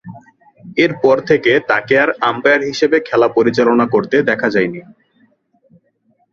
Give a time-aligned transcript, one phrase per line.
[0.77, 4.81] এরপর থেকে তাকে আর আম্পায়ার হিসেবে খেলা পরিচালনা করতে দেখা যায়নি।